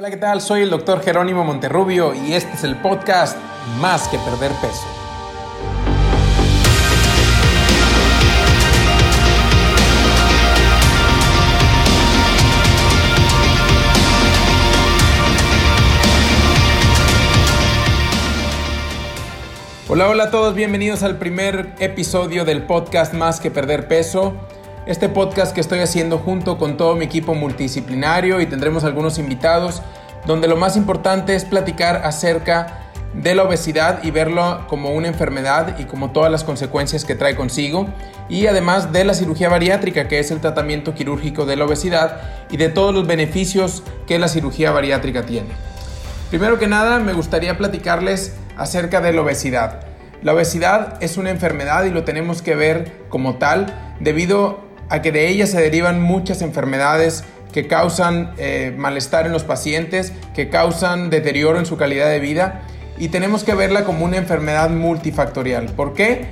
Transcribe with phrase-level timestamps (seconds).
[0.00, 0.40] Hola, ¿qué tal?
[0.40, 3.36] Soy el doctor Jerónimo Monterrubio y este es el podcast
[3.82, 4.86] Más que Perder Peso.
[19.86, 24.32] Hola, hola a todos, bienvenidos al primer episodio del podcast Más que Perder Peso.
[24.90, 29.82] Este podcast que estoy haciendo junto con todo mi equipo multidisciplinario y tendremos algunos invitados,
[30.26, 35.78] donde lo más importante es platicar acerca de la obesidad y verlo como una enfermedad
[35.78, 37.86] y como todas las consecuencias que trae consigo,
[38.28, 42.56] y además de la cirugía bariátrica, que es el tratamiento quirúrgico de la obesidad, y
[42.56, 45.50] de todos los beneficios que la cirugía bariátrica tiene.
[46.30, 49.86] Primero que nada, me gustaría platicarles acerca de la obesidad.
[50.22, 55.12] La obesidad es una enfermedad y lo tenemos que ver como tal debido a que
[55.12, 61.10] de ella se derivan muchas enfermedades que causan eh, malestar en los pacientes, que causan
[61.10, 62.62] deterioro en su calidad de vida
[62.98, 65.66] y tenemos que verla como una enfermedad multifactorial.
[65.66, 66.26] ¿Por qué?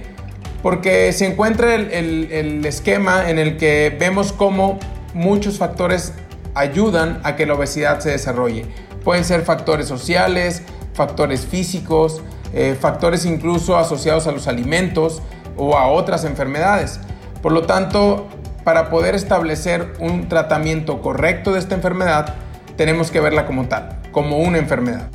[0.62, 4.78] Porque se encuentra el, el esquema en el que vemos cómo
[5.14, 6.12] muchos factores
[6.54, 8.66] ayudan a que la obesidad se desarrolle.
[9.04, 12.20] Pueden ser factores sociales, factores físicos,
[12.52, 15.22] eh, factores incluso asociados a los alimentos
[15.56, 17.00] o a otras enfermedades.
[17.42, 18.26] Por lo tanto,
[18.68, 22.34] para poder establecer un tratamiento correcto de esta enfermedad,
[22.76, 25.08] tenemos que verla como tal, como una enfermedad.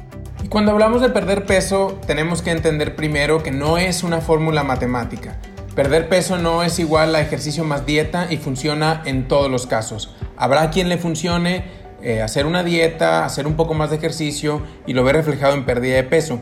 [0.44, 4.64] Y cuando hablamos de perder peso, tenemos que entender primero que no es una fórmula
[4.64, 5.38] matemática.
[5.76, 10.16] Perder peso no es igual a ejercicio más dieta y funciona en todos los casos.
[10.36, 11.66] Habrá quien le funcione
[12.02, 15.64] eh, hacer una dieta, hacer un poco más de ejercicio y lo ve reflejado en
[15.64, 16.40] pérdida de peso.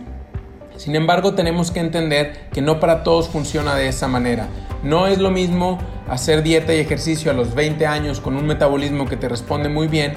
[0.78, 4.48] Sin embargo, tenemos que entender que no para todos funciona de esa manera.
[4.81, 5.78] No es lo mismo
[6.09, 9.88] hacer dieta y ejercicio a los 20 años con un metabolismo que te responde muy
[9.88, 10.13] bien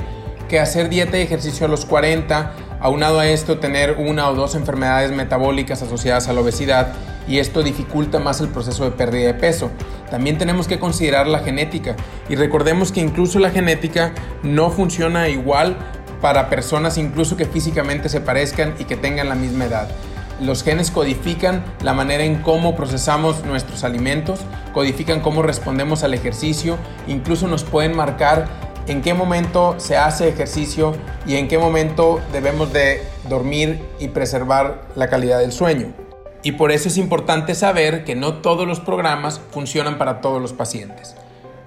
[0.49, 4.55] que hacer dieta y ejercicio a los 40, aunado a esto tener una o dos
[4.55, 6.93] enfermedades metabólicas asociadas a la obesidad
[7.27, 9.71] y esto dificulta más el proceso de pérdida de peso.
[10.11, 11.97] También tenemos que considerar la genética
[12.29, 14.13] y recordemos que incluso la genética
[14.43, 15.77] no funciona igual
[16.21, 19.89] para personas incluso que físicamente se parezcan y que tengan la misma edad.
[20.45, 24.41] Los genes codifican la manera en cómo procesamos nuestros alimentos,
[24.75, 28.47] codifican cómo respondemos al ejercicio, incluso nos pueden marcar
[28.87, 30.95] en qué momento se hace ejercicio
[31.27, 35.95] y en qué momento debemos de dormir y preservar la calidad del sueño.
[36.43, 40.53] Y por eso es importante saber que no todos los programas funcionan para todos los
[40.53, 41.17] pacientes.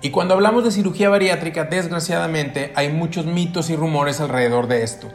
[0.03, 5.07] Y cuando hablamos de cirugía bariátrica, desgraciadamente hay muchos mitos y rumores alrededor de esto.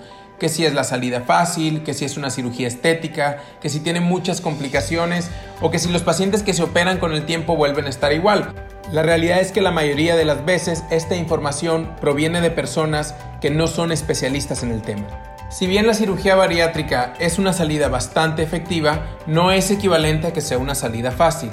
[0.43, 4.01] Que si es la salida fácil, que si es una cirugía estética, que si tiene
[4.01, 5.31] muchas complicaciones
[5.61, 8.53] o que si los pacientes que se operan con el tiempo vuelven a estar igual.
[8.91, 13.51] La realidad es que la mayoría de las veces esta información proviene de personas que
[13.51, 15.07] no son especialistas en el tema.
[15.49, 20.41] Si bien la cirugía bariátrica es una salida bastante efectiva, no es equivalente a que
[20.41, 21.51] sea una salida fácil,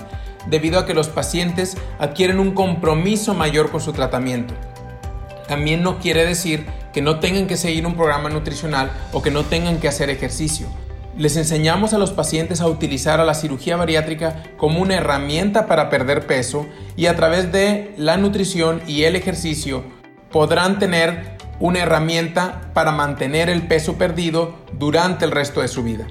[0.47, 4.55] debido a que los pacientes adquieren un compromiso mayor con su tratamiento.
[5.47, 9.45] También no quiere decir que no tengan que seguir un programa nutricional o que no
[9.45, 10.67] tengan que hacer ejercicio.
[11.17, 15.89] Les enseñamos a los pacientes a utilizar a la cirugía bariátrica como una herramienta para
[15.89, 19.83] perder peso y a través de la nutrición y el ejercicio
[20.31, 26.07] podrán tener una herramienta para mantener el peso perdido durante el resto de su vida.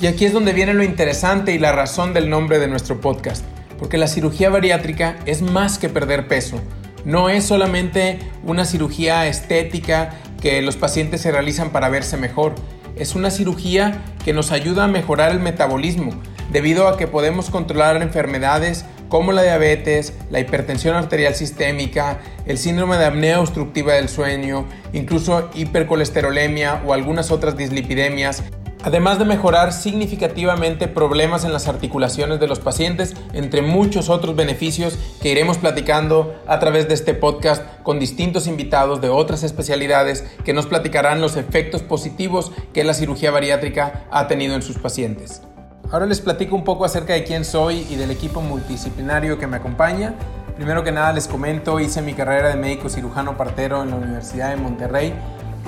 [0.00, 3.42] Y aquí es donde viene lo interesante y la razón del nombre de nuestro podcast,
[3.78, 6.60] porque la cirugía bariátrica es más que perder peso.
[7.06, 10.10] No es solamente una cirugía estética
[10.42, 12.56] que los pacientes se realizan para verse mejor,
[12.96, 18.02] es una cirugía que nos ayuda a mejorar el metabolismo, debido a que podemos controlar
[18.02, 24.66] enfermedades como la diabetes, la hipertensión arterial sistémica, el síndrome de apnea obstructiva del sueño,
[24.92, 28.42] incluso hipercolesterolemia o algunas otras dislipidemias,
[28.82, 34.98] además de mejorar significativamente problemas en las articulaciones de los pacientes, entre muchos otros beneficios
[35.20, 40.52] que iremos platicando a través de este podcast con distintos invitados de otras especialidades que
[40.52, 45.42] nos platicarán los efectos positivos que la cirugía bariátrica ha tenido en sus pacientes.
[45.90, 49.56] Ahora les platico un poco acerca de quién soy y del equipo multidisciplinario que me
[49.56, 50.14] acompaña.
[50.56, 54.50] Primero que nada les comento, hice mi carrera de médico cirujano partero en la Universidad
[54.50, 55.14] de Monterrey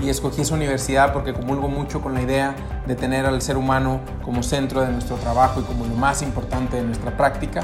[0.03, 2.55] y escogí esa universidad porque comulgo mucho con la idea
[2.87, 6.77] de tener al ser humano como centro de nuestro trabajo y como lo más importante
[6.77, 7.63] de nuestra práctica.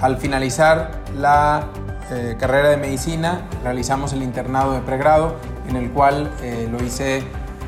[0.00, 1.66] Al finalizar la
[2.10, 5.36] eh, carrera de medicina, realizamos el internado de pregrado,
[5.68, 7.22] en el cual eh, lo hice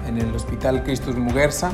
[0.06, 1.70] en el Hospital Cristus Muguerza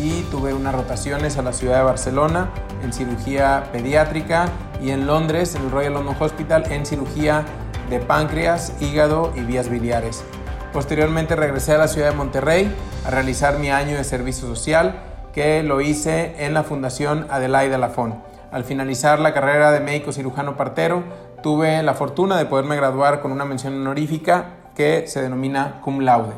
[0.00, 2.50] y tuve unas rotaciones a la ciudad de Barcelona
[2.82, 4.46] en cirugía pediátrica
[4.80, 7.44] y en Londres, en el Royal London Hospital, en cirugía
[7.90, 10.24] de páncreas, hígado y vías biliares.
[10.76, 12.70] Posteriormente regresé a la ciudad de Monterrey
[13.06, 14.96] a realizar mi año de servicio social
[15.32, 18.22] que lo hice en la Fundación Adelaide Lafón.
[18.52, 21.02] Al finalizar la carrera de médico cirujano partero,
[21.42, 26.34] tuve la fortuna de poderme graduar con una mención honorífica que se denomina cum laude.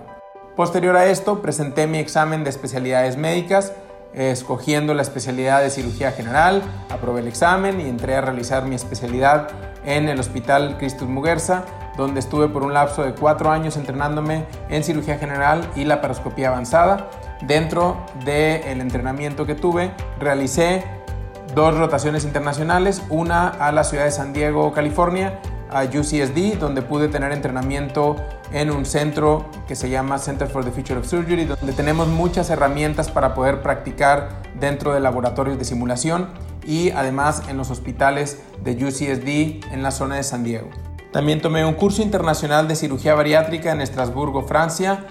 [0.55, 3.73] Posterior a esto, presenté mi examen de especialidades médicas,
[4.15, 9.49] escogiendo la especialidad de cirugía general, aprobé el examen y entré a realizar mi especialidad
[9.85, 11.65] en el Hospital Cristus Muguerza,
[11.99, 17.11] donde estuve por un lapso de cuatro años entrenándome en cirugía general y laparoscopía avanzada.
[17.43, 20.85] Dentro del entrenamiento que tuve, realicé
[21.55, 25.41] dos rotaciones internacionales, una a la ciudad de San Diego, California,
[25.71, 28.17] a UCSD, donde pude tener entrenamiento
[28.53, 32.49] en un centro que se llama Center for the Future of Surgery, donde tenemos muchas
[32.49, 36.29] herramientas para poder practicar dentro de laboratorios de simulación
[36.65, 40.71] y además en los hospitales de UCSD en la zona de San Diego.
[41.13, 45.07] También tomé un curso internacional de cirugía bariátrica en Estrasburgo, Francia,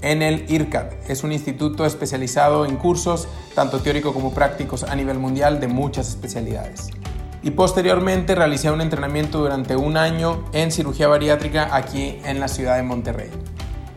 [0.00, 0.92] en el IRCAD.
[1.08, 6.08] Es un instituto especializado en cursos, tanto teóricos como prácticos a nivel mundial de muchas
[6.08, 6.88] especialidades.
[7.42, 12.76] Y posteriormente realicé un entrenamiento durante un año en cirugía bariátrica aquí en la ciudad
[12.76, 13.30] de Monterrey.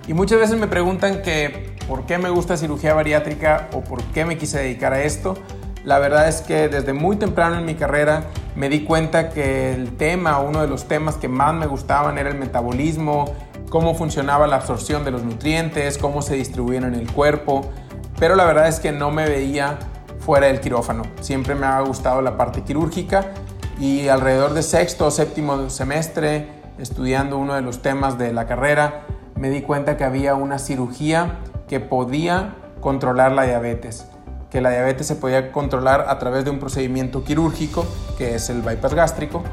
[0.07, 4.25] Y muchas veces me preguntan que por qué me gusta cirugía bariátrica o por qué
[4.25, 5.35] me quise dedicar a esto.
[5.83, 8.25] La verdad es que desde muy temprano en mi carrera
[8.55, 12.29] me di cuenta que el tema, uno de los temas que más me gustaban era
[12.29, 13.33] el metabolismo,
[13.69, 17.69] cómo funcionaba la absorción de los nutrientes, cómo se distribuían en el cuerpo,
[18.17, 19.77] pero la verdad es que no me veía
[20.19, 21.03] fuera del quirófano.
[21.19, 23.31] Siempre me ha gustado la parte quirúrgica
[23.79, 26.47] y alrededor de sexto o séptimo semestre,
[26.79, 29.01] estudiando uno de los temas de la carrera,
[29.35, 34.07] me di cuenta que había una cirugía que podía controlar la diabetes,
[34.55, 37.85] que la diabetes se podía controlar a través de un procedimiento quirúrgico,
[38.17, 39.43] que es el bypass gástrico,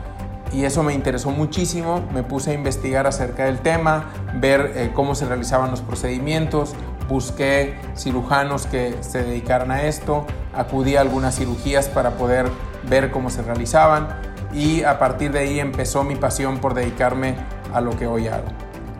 [0.53, 2.05] y eso me interesó muchísimo.
[2.15, 6.77] Me puse a investigar acerca del tema, ver eh, cómo se realizaban los procedimientos,
[7.09, 12.47] busqué cirujanos que se dedicaran a esto, acudí a algunas cirugías para poder
[12.89, 14.07] ver cómo se realizaban
[14.55, 17.35] y a partir de ahí empezó mi pasión por dedicarme
[17.75, 18.47] a lo que hoy hago.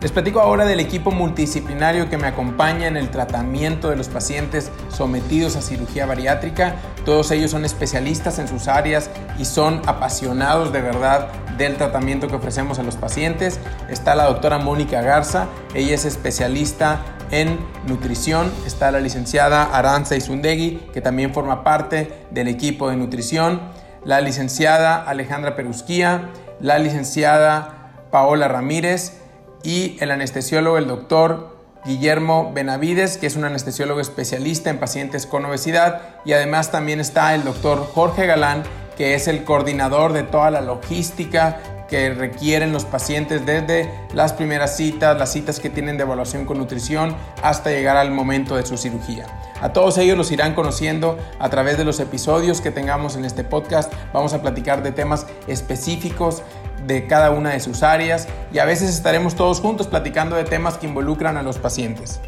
[0.03, 4.69] Les platico ahora del equipo multidisciplinario que me acompaña en el tratamiento de los pacientes
[4.89, 6.75] sometidos a cirugía bariátrica.
[7.05, 9.09] Todos ellos son especialistas en sus áreas
[9.39, 13.61] y son apasionados de verdad del tratamiento que ofrecemos a los pacientes.
[13.87, 16.99] Está la doctora Mónica Garza, ella es especialista
[17.31, 17.57] en
[17.87, 18.51] nutrición.
[18.67, 23.61] Está la licenciada Aranza Izundegui, que también forma parte del equipo de nutrición.
[24.03, 26.29] La licenciada Alejandra Perusquía,
[26.59, 29.22] la licenciada Paola Ramírez
[29.63, 35.45] y el anestesiólogo, el doctor Guillermo Benavides, que es un anestesiólogo especialista en pacientes con
[35.45, 36.01] obesidad.
[36.25, 38.63] Y además también está el doctor Jorge Galán,
[38.97, 44.77] que es el coordinador de toda la logística que requieren los pacientes desde las primeras
[44.77, 48.77] citas, las citas que tienen de evaluación con nutrición, hasta llegar al momento de su
[48.77, 49.27] cirugía.
[49.61, 53.43] A todos ellos los irán conociendo a través de los episodios que tengamos en este
[53.43, 53.93] podcast.
[54.11, 56.41] Vamos a platicar de temas específicos
[56.85, 60.77] de cada una de sus áreas y a veces estaremos todos juntos platicando de temas
[60.77, 62.19] que involucran a los pacientes.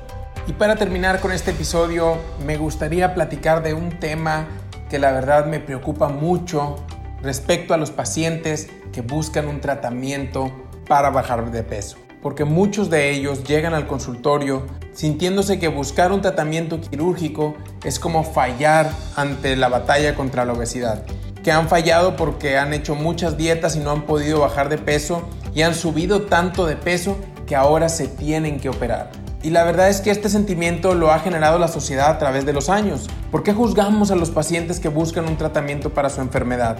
[0.47, 4.47] Y para terminar con este episodio, me gustaría platicar de un tema
[4.89, 6.75] que la verdad me preocupa mucho
[7.21, 10.51] respecto a los pacientes que buscan un tratamiento
[10.87, 11.97] para bajar de peso.
[12.21, 18.23] Porque muchos de ellos llegan al consultorio sintiéndose que buscar un tratamiento quirúrgico es como
[18.23, 21.03] fallar ante la batalla contra la obesidad.
[21.45, 25.29] Que han fallado porque han hecho muchas dietas y no han podido bajar de peso
[25.53, 29.11] y han subido tanto de peso que ahora se tienen que operar.
[29.43, 32.53] Y la verdad es que este sentimiento lo ha generado la sociedad a través de
[32.53, 33.11] los años.
[33.29, 36.77] ¿Por qué juzgamos a los pacientes que buscan un tratamiento para su enfermedad?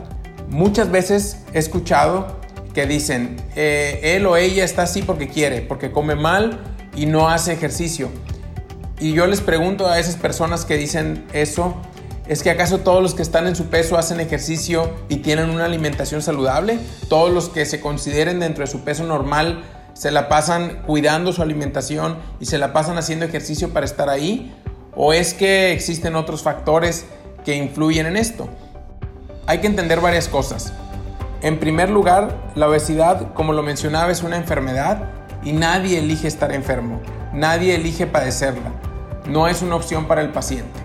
[0.50, 2.40] Muchas veces he escuchado
[2.74, 6.60] que dicen, eh, él o ella está así porque quiere, porque come mal
[6.96, 8.10] y no hace ejercicio.
[9.00, 11.76] Y yo les pregunto a esas personas que dicen eso,
[12.28, 15.66] ¿es que acaso todos los que están en su peso hacen ejercicio y tienen una
[15.66, 16.80] alimentación saludable?
[17.10, 19.64] ¿Todos los que se consideren dentro de su peso normal
[19.94, 24.54] se la pasan cuidando su alimentación y se la pasan haciendo ejercicio para estar ahí?
[24.96, 27.06] ¿O es que existen otros factores
[27.44, 28.50] que influyen en esto?
[29.48, 30.74] hay que entender varias cosas.
[31.42, 35.10] En primer lugar, la obesidad, como lo mencionaba, es una enfermedad
[35.44, 37.02] y nadie elige estar enfermo,
[37.34, 38.72] nadie elige padecerla.
[39.28, 40.85] No es una opción para el paciente.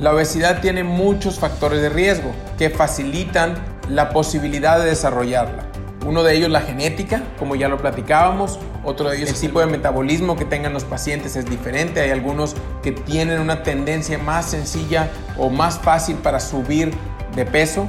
[0.00, 3.52] La obesidad tiene muchos factores de riesgo que facilitan
[3.86, 5.64] la posibilidad de desarrollarla.
[6.06, 8.58] Uno de ellos la genética, como ya lo platicábamos.
[8.82, 12.00] Otro de ellos el tipo de metabolismo que tengan los pacientes es diferente.
[12.00, 16.94] Hay algunos que tienen una tendencia más sencilla o más fácil para subir
[17.36, 17.86] de peso,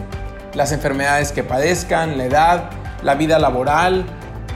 [0.54, 2.70] las enfermedades que padezcan, la edad,
[3.04, 4.06] la vida laboral,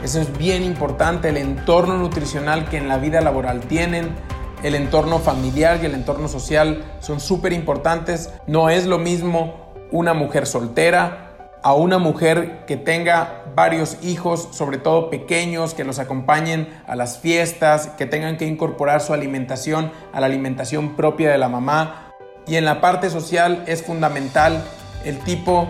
[0.04, 4.10] Eso es bien importante, el entorno nutricional que en la vida laboral tienen,
[4.62, 8.30] el entorno familiar y el entorno social son súper importantes.
[8.46, 11.26] No es lo mismo una mujer soltera
[11.62, 17.18] a una mujer que tenga varios hijos, sobre todo pequeños, que los acompañen a las
[17.18, 22.12] fiestas, que tengan que incorporar su alimentación a la alimentación propia de la mamá.
[22.46, 24.62] Y en la parte social es fundamental
[25.04, 25.68] el tipo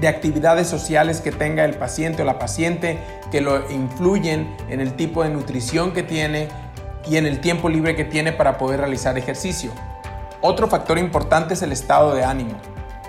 [0.00, 2.98] de actividades sociales que tenga el paciente o la paciente
[3.30, 6.48] que lo influyen en el tipo de nutrición que tiene
[7.08, 9.72] y en el tiempo libre que tiene para poder realizar ejercicio.
[10.40, 12.60] Otro factor importante es el estado de ánimo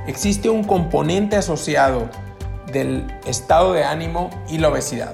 [0.07, 2.09] existe un componente asociado
[2.71, 5.13] del estado de ánimo y la obesidad.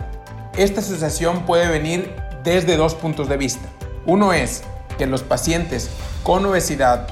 [0.57, 3.67] Esta asociación puede venir desde dos puntos de vista.
[4.05, 4.63] Uno es
[4.98, 5.89] que los pacientes
[6.24, 7.07] con obesidad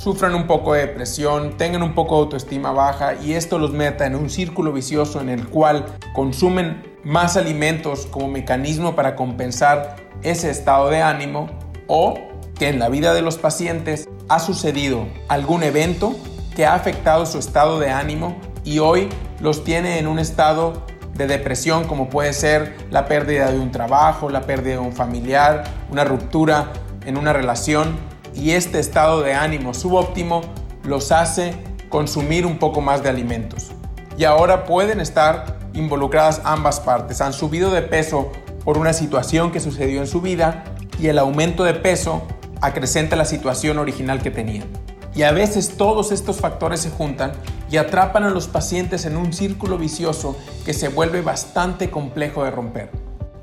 [0.00, 4.06] sufran un poco de depresión, tengan un poco de autoestima baja y esto los meta
[4.06, 10.50] en un círculo vicioso en el cual consumen más alimentos como mecanismo para compensar ese
[10.50, 11.50] estado de ánimo
[11.88, 12.14] o
[12.56, 16.14] que en la vida de los pacientes ha sucedido algún evento
[16.54, 19.08] que ha afectado su estado de ánimo y hoy
[19.40, 24.30] los tiene en un estado de depresión como puede ser la pérdida de un trabajo,
[24.30, 26.72] la pérdida de un familiar, una ruptura
[27.04, 30.42] en una relación y este estado de ánimo subóptimo
[30.84, 31.54] los hace
[31.88, 33.72] consumir un poco más de alimentos.
[34.16, 37.20] Y ahora pueden estar involucradas ambas partes.
[37.20, 38.32] Han subido de peso
[38.64, 40.64] por una situación que sucedió en su vida
[40.98, 42.22] y el aumento de peso
[42.60, 44.66] acrecenta la situación original que tenían.
[45.14, 47.32] Y a veces todos estos factores se juntan
[47.70, 52.50] y atrapan a los pacientes en un círculo vicioso que se vuelve bastante complejo de
[52.50, 52.90] romper.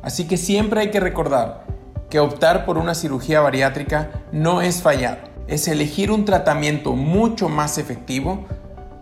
[0.02, 1.66] Así que siempre hay que recordar
[2.16, 7.78] que optar por una cirugía bariátrica no es fallar, es elegir un tratamiento mucho más
[7.78, 8.46] efectivo.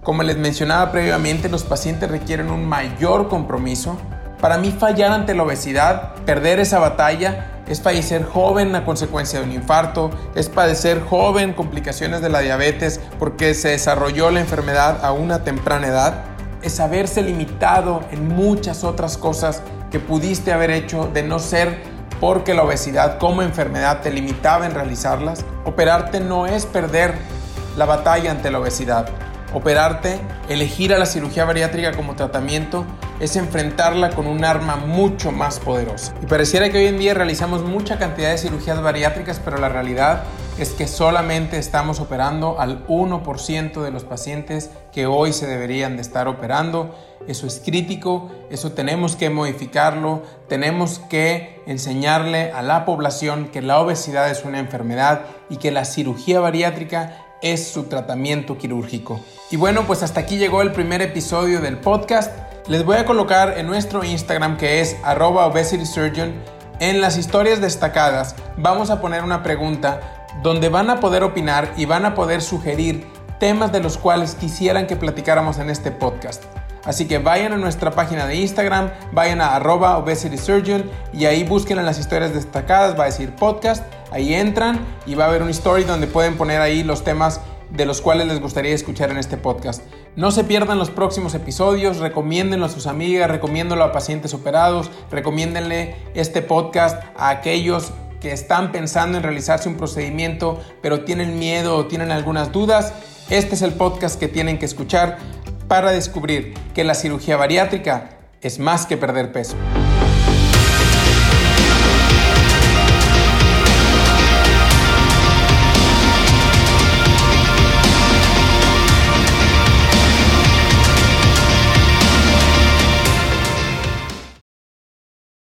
[0.01, 3.97] Como les mencionaba previamente, los pacientes requieren un mayor compromiso.
[4.41, 9.45] Para mí fallar ante la obesidad, perder esa batalla, es fallecer joven a consecuencia de
[9.45, 15.11] un infarto, es padecer joven complicaciones de la diabetes porque se desarrolló la enfermedad a
[15.11, 16.23] una temprana edad,
[16.63, 21.92] es haberse limitado en muchas otras cosas que pudiste haber hecho de no ser
[22.23, 25.43] porque la obesidad como enfermedad te limitaba en realizarlas.
[25.65, 27.15] Operarte no es perder
[27.75, 29.09] la batalla ante la obesidad.
[29.53, 32.85] Operarte, elegir a la cirugía bariátrica como tratamiento,
[33.19, 36.13] es enfrentarla con un arma mucho más poderosa.
[36.21, 40.23] Y pareciera que hoy en día realizamos mucha cantidad de cirugías bariátricas, pero la realidad
[40.57, 46.01] es que solamente estamos operando al 1% de los pacientes que hoy se deberían de
[46.01, 46.95] estar operando.
[47.27, 53.79] Eso es crítico, eso tenemos que modificarlo, tenemos que enseñarle a la población que la
[53.79, 59.19] obesidad es una enfermedad y que la cirugía bariátrica es su tratamiento quirúrgico.
[59.51, 62.31] Y bueno, pues hasta aquí llegó el primer episodio del podcast.
[62.67, 66.33] Les voy a colocar en nuestro Instagram que es obesitysurgeon
[66.79, 71.85] en las historias destacadas vamos a poner una pregunta donde van a poder opinar y
[71.85, 73.05] van a poder sugerir
[73.39, 76.43] temas de los cuales quisieran que platicáramos en este podcast.
[76.85, 81.79] Así que vayan a nuestra página de Instagram, vayan a arroba obesitysurgeon y ahí busquen
[81.79, 85.49] en las historias destacadas, va a decir podcast, ahí entran y va a haber un
[85.49, 89.37] story donde pueden poner ahí los temas de los cuales les gustaría escuchar en este
[89.37, 89.83] podcast.
[90.15, 95.95] No se pierdan los próximos episodios, recomiéndenlo a sus amigas, recomiéndenlo a pacientes operados, recomiéndenle
[96.13, 97.91] este podcast a aquellos
[98.23, 102.93] que están pensando en realizarse un procedimiento pero tienen miedo o tienen algunas dudas.
[103.29, 105.17] Este es el podcast que tienen que escuchar
[105.67, 108.11] para descubrir que la cirugía bariátrica
[108.41, 109.57] es más que perder peso.